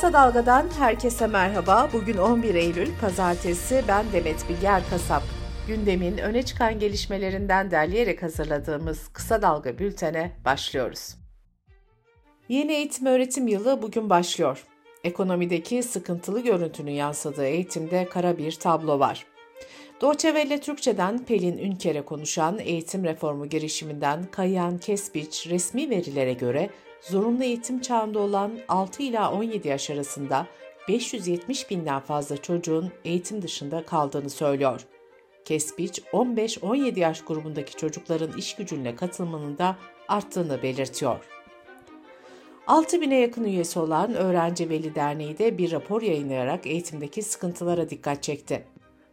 Kısa 0.00 0.12
Dalga'dan 0.12 0.68
herkese 0.78 1.26
merhaba. 1.26 1.88
Bugün 1.92 2.16
11 2.16 2.54
Eylül 2.54 2.88
Pazartesi. 3.00 3.84
Ben 3.88 4.04
Demet 4.12 4.48
Bilger 4.48 4.82
Kasap. 4.90 5.22
Gündemin 5.66 6.18
öne 6.18 6.42
çıkan 6.42 6.78
gelişmelerinden 6.78 7.70
derleyerek 7.70 8.22
hazırladığımız 8.22 9.08
Kısa 9.08 9.42
Dalga 9.42 9.78
bültene 9.78 10.32
başlıyoruz. 10.44 11.14
Yeni 12.48 12.72
eğitim 12.72 13.06
öğretim 13.06 13.48
yılı 13.48 13.82
bugün 13.82 14.10
başlıyor. 14.10 14.64
Ekonomideki 15.04 15.82
sıkıntılı 15.82 16.40
görüntünün 16.40 16.92
yansıdığı 16.92 17.46
eğitimde 17.46 18.08
kara 18.08 18.38
bir 18.38 18.52
tablo 18.52 18.98
var. 18.98 19.26
Welle 20.00 20.60
Türkçe'den 20.60 21.24
Pelin 21.24 21.58
Ünker'e 21.58 22.02
konuşan 22.02 22.58
eğitim 22.58 23.04
reformu 23.04 23.48
girişiminden 23.48 24.24
Kayan 24.24 24.78
Kesbiç 24.78 25.46
resmi 25.50 25.90
verilere 25.90 26.32
göre 26.32 26.70
zorunlu 27.00 27.44
eğitim 27.44 27.80
çağında 27.80 28.18
olan 28.18 28.58
6 28.68 29.02
ila 29.02 29.32
17 29.32 29.68
yaş 29.68 29.90
arasında 29.90 30.46
570 30.88 31.70
binden 31.70 32.00
fazla 32.00 32.36
çocuğun 32.36 32.92
eğitim 33.04 33.42
dışında 33.42 33.84
kaldığını 33.86 34.30
söylüyor. 34.30 34.86
Kesbiç, 35.44 35.98
15-17 35.98 36.98
yaş 36.98 37.24
grubundaki 37.24 37.76
çocukların 37.76 38.38
iş 38.38 38.54
gücüne 38.54 38.96
katılımının 38.96 39.58
da 39.58 39.76
arttığını 40.08 40.62
belirtiyor. 40.62 41.16
6 42.66 43.00
bine 43.00 43.20
yakın 43.20 43.44
üyesi 43.44 43.78
olan 43.78 44.14
Öğrenci 44.14 44.70
Veli 44.70 44.94
Derneği 44.94 45.38
de 45.38 45.58
bir 45.58 45.72
rapor 45.72 46.02
yayınlayarak 46.02 46.66
eğitimdeki 46.66 47.22
sıkıntılara 47.22 47.90
dikkat 47.90 48.22
çekti. 48.22 48.64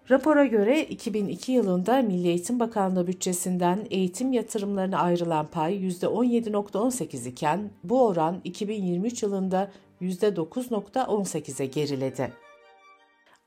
Rapora 0.09 0.45
göre 0.45 0.83
2002 0.83 1.51
yılında 1.51 2.01
Milli 2.01 2.27
Eğitim 2.27 2.59
Bakanlığı 2.59 3.07
bütçesinden 3.07 3.87
eğitim 3.89 4.33
yatırımlarına 4.33 4.99
ayrılan 4.99 5.47
pay 5.47 5.75
%17.18 5.75 7.29
iken 7.29 7.71
bu 7.83 8.05
oran 8.05 8.41
2023 8.43 9.23
yılında 9.23 9.71
%9.18'e 10.01 11.65
geriledi. 11.65 12.33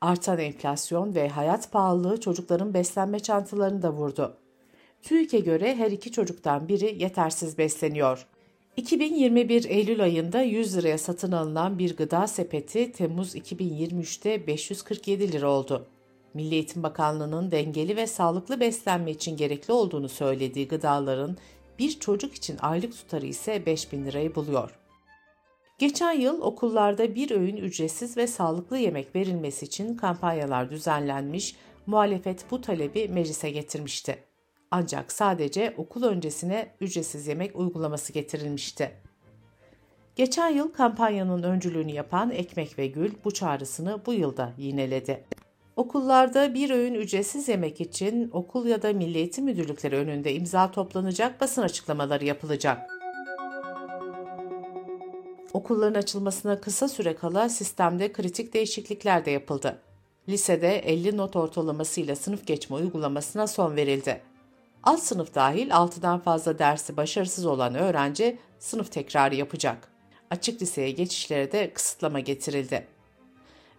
Artan 0.01 0.39
enflasyon 0.39 1.15
ve 1.15 1.29
hayat 1.29 1.71
pahalılığı 1.71 2.19
çocukların 2.19 2.73
beslenme 2.73 3.19
çantalarını 3.19 3.81
da 3.81 3.93
vurdu. 3.93 4.37
TÜİK'e 5.01 5.39
göre 5.39 5.75
her 5.75 5.91
iki 5.91 6.11
çocuktan 6.11 6.67
biri 6.67 7.03
yetersiz 7.03 7.57
besleniyor. 7.57 8.27
2021 8.77 9.65
Eylül 9.69 10.03
ayında 10.03 10.41
100 10.41 10.77
liraya 10.77 10.97
satın 10.97 11.31
alınan 11.31 11.79
bir 11.79 11.97
gıda 11.97 12.27
sepeti 12.27 12.91
Temmuz 12.91 13.35
2023'te 13.35 14.47
547 14.47 15.31
lira 15.31 15.49
oldu. 15.49 15.87
Milli 16.33 16.53
Eğitim 16.53 16.83
Bakanlığı'nın 16.83 17.51
dengeli 17.51 17.95
ve 17.95 18.07
sağlıklı 18.07 18.59
beslenme 18.59 19.11
için 19.11 19.37
gerekli 19.37 19.71
olduğunu 19.71 20.09
söylediği 20.09 20.67
gıdaların 20.67 21.37
bir 21.79 21.99
çocuk 21.99 22.35
için 22.35 22.57
aylık 22.61 22.93
tutarı 22.93 23.25
ise 23.25 23.65
5000 23.65 24.05
lirayı 24.05 24.35
buluyor. 24.35 24.79
Geçen 25.77 26.11
yıl 26.11 26.41
okullarda 26.41 27.15
bir 27.15 27.31
öğün 27.31 27.57
ücretsiz 27.57 28.17
ve 28.17 28.27
sağlıklı 28.27 28.77
yemek 28.77 29.15
verilmesi 29.15 29.65
için 29.65 29.97
kampanyalar 29.97 30.71
düzenlenmiş, 30.71 31.55
muhalefet 31.85 32.51
bu 32.51 32.61
talebi 32.61 33.07
meclise 33.07 33.49
getirmişti. 33.49 34.23
Ancak 34.71 35.11
sadece 35.11 35.73
okul 35.77 36.03
öncesine 36.03 36.75
ücretsiz 36.81 37.27
yemek 37.27 37.55
uygulaması 37.55 38.13
getirilmişti. 38.13 38.91
Geçen 40.15 40.49
yıl 40.49 40.73
kampanyanın 40.73 41.43
öncülüğünü 41.43 41.91
yapan 41.91 42.31
Ekmek 42.31 42.79
ve 42.79 42.87
Gül 42.87 43.13
bu 43.25 43.31
çağrısını 43.31 44.01
bu 44.05 44.13
yılda 44.13 44.53
yineledi. 44.57 45.23
Okullarda 45.75 46.53
bir 46.53 46.69
öğün 46.69 46.93
ücretsiz 46.93 47.47
yemek 47.47 47.81
için 47.81 48.29
okul 48.33 48.65
ya 48.65 48.81
da 48.81 48.93
Milli 48.93 49.17
Eğitim 49.17 49.45
Müdürlükleri 49.45 49.95
önünde 49.95 50.33
imza 50.33 50.71
toplanacak, 50.71 51.41
basın 51.41 51.61
açıklamaları 51.61 52.25
yapılacak. 52.25 52.91
Okulların 55.53 55.99
açılmasına 55.99 56.61
kısa 56.61 56.87
süre 56.87 57.15
kala 57.15 57.49
sistemde 57.49 58.11
kritik 58.11 58.53
değişiklikler 58.53 59.25
de 59.25 59.31
yapıldı. 59.31 59.81
Lisede 60.29 60.77
50 60.77 61.17
not 61.17 61.35
ortalamasıyla 61.35 62.15
sınıf 62.15 62.47
geçme 62.47 62.75
uygulamasına 62.75 63.47
son 63.47 63.75
verildi. 63.75 64.21
Alt 64.83 64.99
sınıf 64.99 65.35
dahil 65.35 65.69
6'dan 65.69 66.19
fazla 66.19 66.59
dersi 66.59 66.97
başarısız 66.97 67.45
olan 67.45 67.75
öğrenci 67.75 68.37
sınıf 68.59 68.91
tekrarı 68.91 69.35
yapacak. 69.35 69.87
Açık 70.29 70.61
liseye 70.61 70.91
geçişlere 70.91 71.51
de 71.51 71.73
kısıtlama 71.73 72.19
getirildi. 72.19 72.87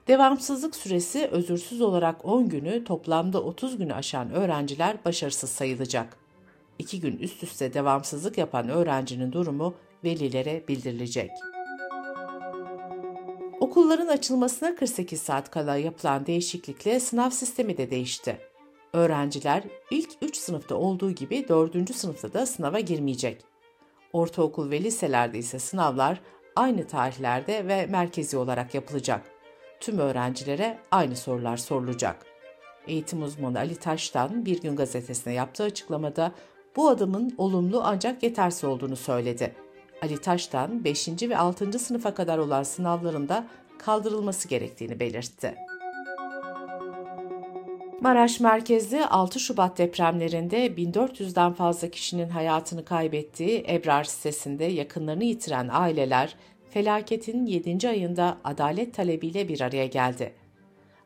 Devamsızlık 0.09 0.77
süresi 0.77 1.27
özürsüz 1.27 1.81
olarak 1.81 2.25
10 2.25 2.49
günü 2.49 2.85
toplamda 2.85 3.43
30 3.43 3.79
günü 3.79 3.95
aşan 3.95 4.31
öğrenciler 4.31 4.97
başarısız 5.05 5.51
sayılacak. 5.51 6.17
2 6.79 7.01
gün 7.01 7.17
üst 7.17 7.43
üste 7.43 7.75
devamsızlık 7.75 8.39
yapan 8.39 8.69
öğrencinin 8.69 9.33
durumu 9.33 9.75
velilere 10.05 10.65
bildirilecek. 10.69 11.31
Okulların 13.61 14.07
açılmasına 14.07 14.75
48 14.75 15.23
saat 15.23 15.51
kala 15.51 15.77
yapılan 15.77 16.27
değişiklikle 16.27 17.01
sınav 17.01 17.31
sistemi 17.31 17.77
de 17.77 17.91
değişti. 17.91 18.39
Öğrenciler 18.93 19.63
ilk 19.91 20.11
3 20.23 20.37
sınıfta 20.37 20.75
olduğu 20.75 21.11
gibi 21.11 21.49
4. 21.49 21.95
sınıfta 21.95 22.33
da 22.33 22.47
sınava 22.47 22.81
girmeyecek. 22.81 23.45
Ortaokul 24.13 24.71
ve 24.71 24.85
liselerde 24.85 25.39
ise 25.39 25.59
sınavlar 25.59 26.21
aynı 26.57 26.87
tarihlerde 26.87 27.69
ve 27.69 27.87
merkezi 27.87 28.37
olarak 28.37 28.75
yapılacak 28.75 29.32
tüm 29.83 29.99
öğrencilere 29.99 30.79
aynı 30.91 31.17
sorular 31.17 31.57
sorulacak. 31.57 32.27
Eğitim 32.87 33.23
uzmanı 33.23 33.59
Ali 33.59 33.77
Taş'tan 33.77 34.45
Bir 34.47 34.61
Gün 34.61 34.77
gazetesine 34.77 35.33
yaptığı 35.33 35.65
açıklamada 35.65 36.33
bu 36.77 36.89
adımın 36.89 37.35
olumlu 37.39 37.81
ancak 37.85 38.23
yetersiz 38.23 38.65
olduğunu 38.65 38.97
söyledi. 38.97 39.55
Ali 40.03 40.21
Taş'tan 40.21 40.85
5. 40.85 41.09
ve 41.23 41.37
6. 41.37 41.79
sınıfa 41.79 42.15
kadar 42.15 42.39
olan 42.39 42.63
sınavlarında 42.63 43.47
kaldırılması 43.79 44.49
gerektiğini 44.49 45.01
belirtti. 45.01 45.55
Maraş 48.01 48.41
merkezli 48.41 49.07
6 49.07 49.41
Şubat 49.41 49.79
depremlerinde 49.79 50.67
1400'den 50.67 51.53
fazla 51.53 51.91
kişinin 51.91 52.29
hayatını 52.29 52.85
kaybettiği 52.85 53.65
Ebrar 53.69 54.05
sitesinde 54.05 54.65
yakınlarını 54.65 55.25
yitiren 55.25 55.69
aileler 55.73 56.37
felaketin 56.73 57.47
7. 57.47 57.89
ayında 57.89 58.39
adalet 58.45 58.95
talebiyle 58.95 59.49
bir 59.49 59.61
araya 59.61 59.87
geldi. 59.87 60.33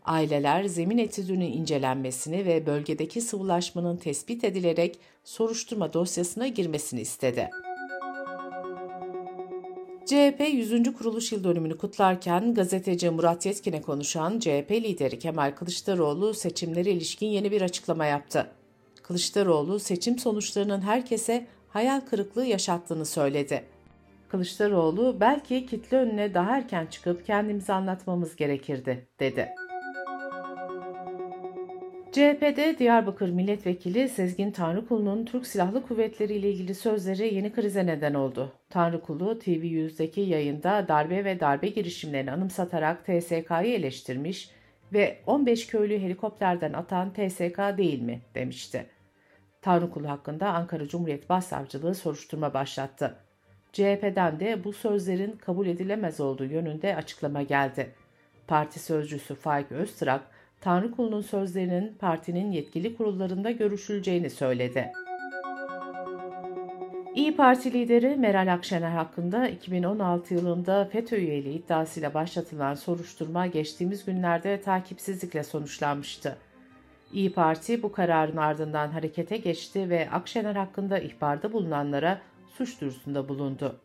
Aileler 0.04 0.64
zemin 0.64 0.98
etüdünün 0.98 1.52
incelenmesini 1.52 2.46
ve 2.46 2.66
bölgedeki 2.66 3.20
sıvılaşmanın 3.20 3.96
tespit 3.96 4.44
edilerek 4.44 4.98
soruşturma 5.24 5.92
dosyasına 5.92 6.48
girmesini 6.48 7.00
istedi. 7.00 7.50
CHP 10.06 10.48
100. 10.52 10.92
kuruluş 10.92 11.32
yıl 11.32 11.44
dönümünü 11.44 11.78
kutlarken 11.78 12.54
gazeteci 12.54 13.10
Murat 13.10 13.46
Yetkin'e 13.46 13.82
konuşan 13.82 14.38
CHP 14.38 14.70
lideri 14.70 15.18
Kemal 15.18 15.52
Kılıçdaroğlu 15.56 16.34
seçimlere 16.34 16.90
ilişkin 16.90 17.26
yeni 17.26 17.50
bir 17.50 17.62
açıklama 17.62 18.06
yaptı. 18.06 18.50
Kılıçdaroğlu 19.02 19.78
seçim 19.78 20.18
sonuçlarının 20.18 20.80
herkese 20.80 21.46
hayal 21.68 22.00
kırıklığı 22.00 22.46
yaşattığını 22.46 23.06
söyledi. 23.06 23.75
Kılıçdaroğlu 24.28 25.16
belki 25.20 25.66
kitle 25.66 25.96
önüne 25.96 26.34
daha 26.34 26.56
erken 26.56 26.86
çıkıp 26.86 27.26
kendimizi 27.26 27.72
anlatmamız 27.72 28.36
gerekirdi, 28.36 29.08
dedi. 29.20 29.48
CHP'de 32.12 32.78
Diyarbakır 32.78 33.30
Milletvekili 33.30 34.08
Sezgin 34.08 34.50
Tanrıkulu'nun 34.50 35.24
Türk 35.24 35.46
Silahlı 35.46 35.82
Kuvvetleri 35.86 36.34
ile 36.34 36.50
ilgili 36.50 36.74
sözleri 36.74 37.34
yeni 37.34 37.52
krize 37.52 37.86
neden 37.86 38.14
oldu. 38.14 38.52
Tanrıkulu 38.70 39.32
TV100'deki 39.32 40.20
yayında 40.20 40.88
darbe 40.88 41.24
ve 41.24 41.40
darbe 41.40 41.68
girişimlerini 41.68 42.32
anımsatarak 42.32 43.04
TSK'yı 43.04 43.74
eleştirmiş 43.74 44.50
ve 44.92 45.18
15 45.26 45.66
köylü 45.66 45.98
helikopterden 45.98 46.72
atan 46.72 47.12
TSK 47.12 47.58
değil 47.78 48.02
mi 48.02 48.20
demişti. 48.34 48.86
Tanrıkulu 49.62 50.08
hakkında 50.08 50.52
Ankara 50.52 50.88
Cumhuriyet 50.88 51.28
Başsavcılığı 51.28 51.94
soruşturma 51.94 52.54
başlattı. 52.54 53.25
CHP'den 53.72 54.40
de 54.40 54.64
bu 54.64 54.72
sözlerin 54.72 55.32
kabul 55.32 55.66
edilemez 55.66 56.20
olduğu 56.20 56.44
yönünde 56.44 56.96
açıklama 56.96 57.42
geldi. 57.42 57.90
Parti 58.46 58.78
sözcüsü 58.78 59.34
Faik 59.34 59.72
Öztrak, 59.72 60.22
Tanrıkulu'nun 60.60 61.20
sözlerinin 61.20 61.94
partinin 61.98 62.52
yetkili 62.52 62.96
kurullarında 62.96 63.50
görüşüleceğini 63.50 64.30
söyledi. 64.30 64.92
İyi 67.14 67.36
Parti 67.36 67.72
lideri 67.72 68.16
Meral 68.16 68.52
Akşener 68.52 68.90
hakkında 68.90 69.48
2016 69.48 70.34
yılında 70.34 70.84
FETÖ 70.84 71.16
üyeliği 71.16 71.58
iddiasıyla 71.58 72.14
başlatılan 72.14 72.74
soruşturma 72.74 73.46
geçtiğimiz 73.46 74.04
günlerde 74.04 74.60
takipsizlikle 74.60 75.44
sonuçlanmıştı. 75.44 76.36
İyi 77.12 77.32
Parti 77.32 77.82
bu 77.82 77.92
kararın 77.92 78.36
ardından 78.36 78.88
harekete 78.88 79.36
geçti 79.36 79.90
ve 79.90 80.10
Akşener 80.10 80.56
hakkında 80.56 80.98
ihbarda 80.98 81.52
bulunanlara 81.52 82.20
suç 82.56 82.80
duyurusunda 82.80 83.28
bulundu. 83.28 83.80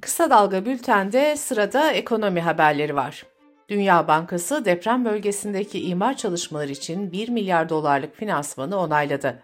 Kısa 0.00 0.30
Dalga 0.30 0.66
Bülten'de 0.66 1.36
sırada 1.36 1.92
ekonomi 1.92 2.40
haberleri 2.40 2.96
var. 2.96 3.26
Dünya 3.68 4.08
Bankası 4.08 4.64
deprem 4.64 5.04
bölgesindeki 5.04 5.88
imar 5.88 6.16
çalışmaları 6.16 6.72
için 6.72 7.12
1 7.12 7.28
milyar 7.28 7.68
dolarlık 7.68 8.16
finansmanı 8.16 8.76
onayladı. 8.76 9.42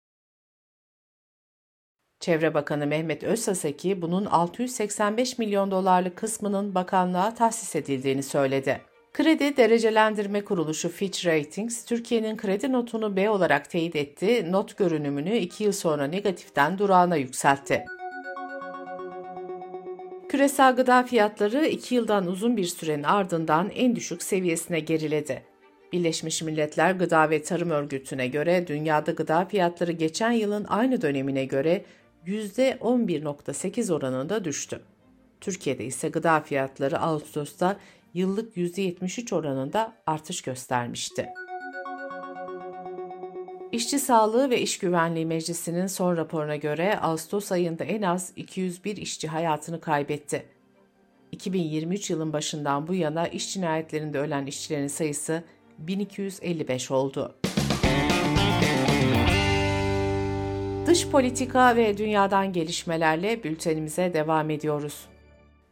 Çevre 2.21 2.55
Bakanı 2.55 2.87
Mehmet 2.87 3.25
Özsaseki 3.25 4.03
bunun 4.03 4.25
685 4.25 5.39
milyon 5.39 5.71
dolarlık 5.71 6.17
kısmının 6.17 6.75
bakanlığa 6.75 7.35
tahsis 7.35 7.77
edildiğini 7.77 8.23
söyledi. 8.23 8.81
Kredi 9.15 9.57
Derecelendirme 9.57 10.45
Kuruluşu 10.45 10.89
Fitch 10.89 11.27
Ratings, 11.27 11.85
Türkiye'nin 11.85 12.37
kredi 12.37 12.73
notunu 12.73 13.17
B 13.17 13.31
olarak 13.31 13.71
teyit 13.71 13.97
etti, 13.97 14.53
not 14.53 14.77
görünümünü 14.77 15.37
2 15.37 15.65
yıl 15.65 15.73
sonra 15.73 16.07
negatiften 16.07 16.79
durağına 16.79 17.17
yükseltti. 17.17 17.85
Küresel 20.29 20.77
gıda 20.77 21.03
fiyatları 21.03 21.67
2 21.67 21.95
yıldan 21.95 22.27
uzun 22.27 22.57
bir 22.57 22.65
sürenin 22.65 23.03
ardından 23.03 23.71
en 23.71 23.97
düşük 23.97 24.23
seviyesine 24.23 24.81
geriledi. 24.81 25.43
Birleşmiş 25.93 26.43
Milletler 26.43 26.91
Gıda 26.91 27.31
ve 27.31 27.43
Tarım 27.43 27.71
Örgütü'ne 27.71 28.29
göre 28.29 28.67
dünyada 28.67 29.13
gıda 29.13 29.45
fiyatları 29.45 29.93
geçen 29.93 30.33
yılın 30.33 30.65
aynı 30.69 31.03
dönemine 31.03 31.45
göre 31.45 31.85
%11.8 32.27 33.93
oranında 33.93 34.45
düştü. 34.45 34.81
Türkiye'de 35.41 35.85
ise 35.85 36.09
gıda 36.09 36.41
fiyatları 36.41 37.01
Ağustos'ta 37.01 37.77
yıllık 38.15 38.57
%73 38.57 39.35
oranında 39.35 39.93
artış 40.07 40.43
göstermişti. 40.43 41.29
İşçi 43.73 43.99
Sağlığı 43.99 44.51
ve 44.51 44.61
İş 44.61 44.79
Güvenliği 44.79 45.27
Meclisi'nin 45.27 45.87
son 45.87 46.17
raporuna 46.17 46.57
göre 46.57 47.01
Ağustos 47.01 47.53
ayında 47.53 47.85
en 47.85 48.03
az 48.03 48.33
201 48.37 48.97
işçi 48.97 49.29
hayatını 49.29 49.81
kaybetti. 49.81 50.47
2023 51.33 52.11
yılın 52.11 52.33
başından 52.33 52.89
bu 52.89 52.95
yana 52.95 53.29
iş 53.29 53.53
cinayetlerinde 53.53 54.19
ölen 54.19 54.47
işçilerin 54.47 54.87
sayısı 54.87 55.45
1255 55.79 56.91
oldu. 56.91 57.35
Dış 60.87 61.09
politika 61.09 61.77
ve 61.77 61.99
dünyadan 61.99 62.53
gelişmelerle 62.53 63.45
bültenimize 63.45 64.15
devam 64.15 64.51
ediyoruz. 64.51 65.07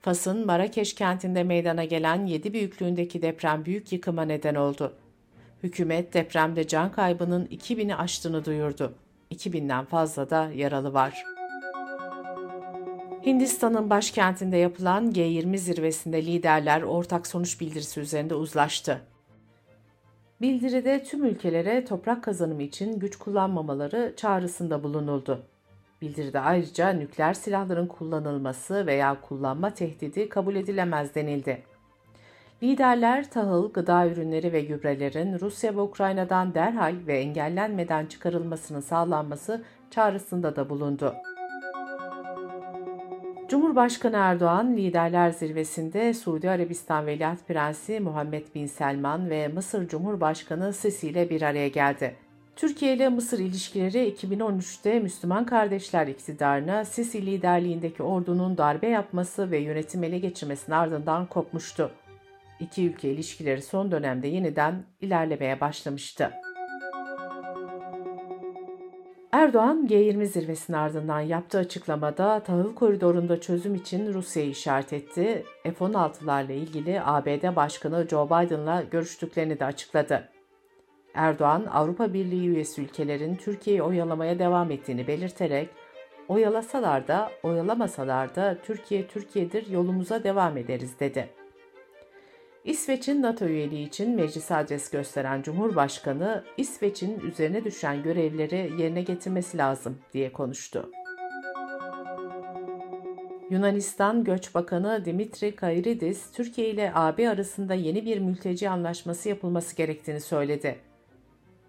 Fas'ın 0.02 0.46
Marrakeş 0.46 0.94
kentinde 0.94 1.44
meydana 1.44 1.84
gelen 1.84 2.26
7 2.26 2.52
büyüklüğündeki 2.52 3.22
deprem 3.22 3.64
büyük 3.64 3.92
yıkıma 3.92 4.22
neden 4.22 4.54
oldu. 4.54 4.92
Hükümet 5.62 6.14
depremde 6.14 6.66
can 6.66 6.92
kaybının 6.92 7.46
2000'i 7.46 7.94
aştığını 7.94 8.44
duyurdu. 8.44 8.94
2000'den 9.30 9.84
fazla 9.84 10.30
da 10.30 10.50
yaralı 10.54 10.92
var. 10.94 11.24
Hindistan'ın 13.26 13.90
başkentinde 13.90 14.56
yapılan 14.56 15.10
G20 15.10 15.56
zirvesinde 15.56 16.26
liderler 16.26 16.82
ortak 16.82 17.26
sonuç 17.26 17.60
bildirisi 17.60 18.00
üzerinde 18.00 18.34
uzlaştı. 18.34 19.00
Bildiride 20.40 21.04
tüm 21.04 21.24
ülkelere 21.24 21.84
toprak 21.84 22.24
kazanımı 22.24 22.62
için 22.62 22.98
güç 22.98 23.16
kullanmamaları 23.16 24.14
çağrısında 24.16 24.82
bulunuldu. 24.82 25.42
Bildiride 26.02 26.40
ayrıca 26.40 26.88
nükleer 26.88 27.34
silahların 27.34 27.86
kullanılması 27.86 28.86
veya 28.86 29.20
kullanma 29.20 29.74
tehdidi 29.74 30.28
kabul 30.28 30.54
edilemez 30.56 31.14
denildi. 31.14 31.62
Liderler 32.62 33.30
tahıl, 33.30 33.72
gıda 33.72 34.06
ürünleri 34.06 34.52
ve 34.52 34.60
gübrelerin 34.60 35.40
Rusya 35.40 35.76
ve 35.76 35.80
Ukrayna'dan 35.80 36.54
derhal 36.54 36.94
ve 37.06 37.18
engellenmeden 37.18 38.06
çıkarılmasının 38.06 38.80
sağlanması 38.80 39.64
çağrısında 39.90 40.56
da 40.56 40.70
bulundu. 40.70 41.14
Cumhurbaşkanı 43.48 44.16
Erdoğan, 44.16 44.76
liderler 44.76 45.30
zirvesinde 45.30 46.14
Suudi 46.14 46.50
Arabistan 46.50 47.06
Veliaht 47.06 47.48
Prensi 47.48 48.00
Muhammed 48.00 48.46
Bin 48.54 48.66
Selman 48.66 49.30
ve 49.30 49.48
Mısır 49.48 49.88
Cumhurbaşkanı 49.88 50.72
Sisi 50.72 51.08
ile 51.08 51.30
bir 51.30 51.42
araya 51.42 51.68
geldi. 51.68 52.16
Türkiye 52.56 52.94
ile 52.94 53.08
Mısır 53.08 53.38
ilişkileri 53.38 54.08
2013'te 54.08 55.00
Müslüman 55.00 55.46
Kardeşler 55.46 56.06
iktidarına 56.06 56.84
Sisi 56.84 57.26
liderliğindeki 57.26 58.02
ordunun 58.02 58.58
darbe 58.58 58.88
yapması 58.88 59.50
ve 59.50 59.58
yönetim 59.58 60.04
ele 60.04 60.18
geçirmesinin 60.18 60.76
ardından 60.76 61.26
kopmuştu. 61.26 61.90
İki 62.60 62.86
ülke 62.86 63.12
ilişkileri 63.12 63.62
son 63.62 63.92
dönemde 63.92 64.28
yeniden 64.28 64.82
ilerlemeye 65.00 65.60
başlamıştı. 65.60 66.30
Erdoğan, 69.32 69.86
G20 69.86 70.24
zirvesinin 70.24 70.76
ardından 70.76 71.20
yaptığı 71.20 71.58
açıklamada 71.58 72.40
tahıl 72.40 72.74
koridorunda 72.74 73.40
çözüm 73.40 73.74
için 73.74 74.14
Rusya'yı 74.14 74.50
işaret 74.50 74.92
etti. 74.92 75.44
F-16'larla 75.62 76.52
ilgili 76.52 77.00
ABD 77.04 77.56
Başkanı 77.56 78.06
Joe 78.10 78.26
Biden'la 78.26 78.82
görüştüklerini 78.90 79.60
de 79.60 79.64
açıkladı. 79.64 80.31
Erdoğan, 81.14 81.66
Avrupa 81.72 82.12
Birliği 82.12 82.48
üyesi 82.48 82.82
ülkelerin 82.82 83.36
Türkiye'yi 83.36 83.82
oyalamaya 83.82 84.38
devam 84.38 84.70
ettiğini 84.70 85.06
belirterek, 85.06 85.68
oyalasalar 86.28 87.08
da 87.08 87.30
oyalamasalar 87.42 88.34
da 88.34 88.58
Türkiye 88.62 89.06
Türkiye'dir 89.06 89.70
yolumuza 89.70 90.24
devam 90.24 90.56
ederiz 90.56 91.00
dedi. 91.00 91.28
İsveç'in 92.64 93.22
NATO 93.22 93.44
üyeliği 93.44 93.86
için 93.86 94.16
meclis 94.16 94.50
adres 94.50 94.90
gösteren 94.90 95.42
Cumhurbaşkanı, 95.42 96.44
İsveç'in 96.56 97.20
üzerine 97.20 97.64
düşen 97.64 98.02
görevleri 98.02 98.72
yerine 98.78 99.02
getirmesi 99.02 99.58
lazım 99.58 99.98
diye 100.12 100.32
konuştu. 100.32 100.90
Yunanistan 103.50 104.24
Göç 104.24 104.54
Bakanı 104.54 105.04
Dimitri 105.04 105.56
Kairidis, 105.56 106.32
Türkiye 106.32 106.70
ile 106.70 106.92
AB 106.94 107.28
arasında 107.28 107.74
yeni 107.74 108.06
bir 108.06 108.18
mülteci 108.18 108.68
anlaşması 108.68 109.28
yapılması 109.28 109.76
gerektiğini 109.76 110.20
söyledi. 110.20 110.91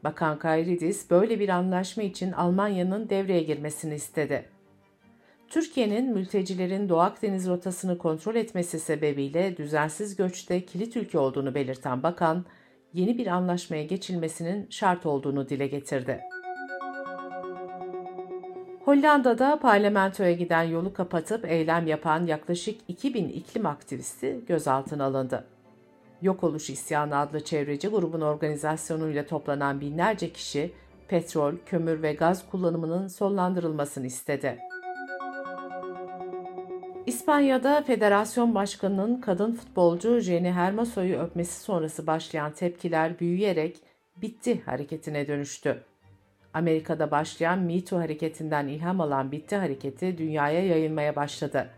Bakan 0.04 0.40
Kairidis, 0.40 1.10
böyle 1.10 1.40
bir 1.40 1.50
anlaşma 1.50 2.04
için 2.04 2.32
Almanya'nın 2.32 3.10
devreye 3.10 3.44
girmesini 3.44 3.96
istedi. 3.96 4.46
Türkiye'nin 5.48 6.14
mültecilerin 6.14 6.90
Doğu 6.90 7.00
Akdeniz 7.00 7.48
rotasını 7.48 7.98
kontrol 7.98 8.36
etmesi 8.36 8.80
sebebiyle 8.80 9.58
düzensiz 9.58 10.16
göçte 10.16 10.66
kilit 10.66 10.98
ülke 10.98 11.20
olduğunu 11.20 11.56
belirten 11.56 12.04
bakan, 12.04 12.46
yeni 12.94 13.18
bir 13.18 13.28
anlaşmaya 13.28 13.84
geçilmesinin 13.84 14.68
şart 14.70 15.06
olduğunu 15.06 15.50
dile 15.50 15.68
getirdi. 15.68 16.22
Hollanda'da 18.86 19.60
parlamentoya 19.60 20.32
giden 20.32 20.64
yolu 20.64 20.94
kapatıp 20.94 21.46
eylem 21.46 21.88
yapan 21.88 22.26
yaklaşık 22.26 22.82
2000 22.88 23.30
iklim 23.30 23.66
aktivisti 23.66 24.40
gözaltına 24.48 25.04
alındı. 25.04 25.53
Yok 26.24 26.44
Oluş 26.44 26.70
İsyanı 26.70 27.18
adlı 27.18 27.44
çevreci 27.44 27.88
grubun 27.88 28.22
organizasyonuyla 28.22 29.26
toplanan 29.26 29.82
binlerce 29.82 30.34
kişi 30.34 30.74
petrol, 31.08 31.54
kömür 31.66 32.02
ve 32.02 32.14
gaz 32.14 32.50
kullanımının 32.50 33.08
sonlandırılmasını 33.08 34.06
istedi. 34.06 34.60
İspanya'da 37.06 37.82
federasyon 37.82 38.56
başkanının 38.56 39.22
kadın 39.22 39.54
futbolcu 39.54 40.20
Jenny 40.20 40.52
Hermoso'yu 40.52 41.20
öpmesi 41.20 41.60
sonrası 41.60 42.08
başlayan 42.08 42.52
tepkiler 42.52 43.20
büyüyerek 43.20 43.78
bitti 44.18 44.62
hareketine 44.66 45.28
dönüştü. 45.28 45.84
Amerika'da 46.54 47.12
başlayan 47.12 47.60
Me 47.60 47.84
Too 47.84 48.00
hareketinden 48.00 48.68
ilham 48.68 49.02
alan 49.02 49.32
bitti 49.32 49.56
hareketi 49.56 50.18
dünyaya 50.18 50.66
yayılmaya 50.66 51.16
başladı. 51.16 51.70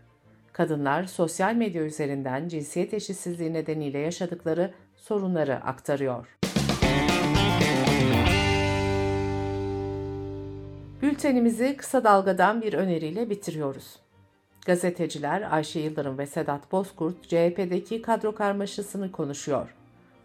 Kadınlar 0.56 1.04
sosyal 1.04 1.54
medya 1.54 1.82
üzerinden 1.82 2.48
cinsiyet 2.48 2.94
eşitsizliği 2.94 3.52
nedeniyle 3.52 3.98
yaşadıkları 3.98 4.74
sorunları 4.96 5.54
aktarıyor. 5.54 6.38
Bültenimizi 11.02 11.76
kısa 11.76 12.04
dalgadan 12.04 12.62
bir 12.62 12.72
öneriyle 12.72 13.30
bitiriyoruz. 13.30 13.96
Gazeteciler 14.66 15.54
Ayşe 15.54 15.80
Yıldırım 15.80 16.18
ve 16.18 16.26
Sedat 16.26 16.72
Bozkurt 16.72 17.22
CHP'deki 17.22 18.02
kadro 18.02 18.34
karmaşasını 18.34 19.12
konuşuyor. 19.12 19.74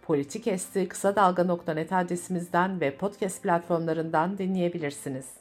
Politik 0.01 0.47
Esti 0.47 0.87
kısa 0.87 1.15
dalga.net 1.15 1.93
adresimizden 1.93 2.81
ve 2.81 2.95
podcast 2.95 3.43
platformlarından 3.43 4.37
dinleyebilirsiniz. 4.37 5.40